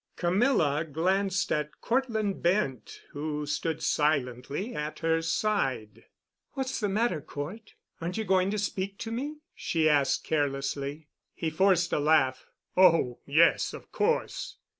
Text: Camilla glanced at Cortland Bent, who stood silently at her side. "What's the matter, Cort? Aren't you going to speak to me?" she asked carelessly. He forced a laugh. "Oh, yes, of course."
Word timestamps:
Camilla 0.15 0.83
glanced 0.83 1.51
at 1.51 1.79
Cortland 1.79 2.41
Bent, 2.41 3.01
who 3.11 3.45
stood 3.45 3.83
silently 3.83 4.73
at 4.73 4.97
her 4.97 5.21
side. 5.21 6.05
"What's 6.53 6.79
the 6.79 6.89
matter, 6.89 7.21
Cort? 7.21 7.75
Aren't 8.01 8.17
you 8.17 8.23
going 8.23 8.49
to 8.49 8.57
speak 8.57 8.97
to 8.97 9.11
me?" 9.11 9.41
she 9.53 9.87
asked 9.87 10.23
carelessly. 10.23 11.07
He 11.35 11.51
forced 11.51 11.93
a 11.93 11.99
laugh. 11.99 12.47
"Oh, 12.75 13.19
yes, 13.27 13.75
of 13.75 13.91
course." 13.91 14.57